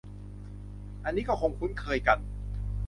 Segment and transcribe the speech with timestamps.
[1.05, 2.19] อันนี้คงคุ้นเคยกัน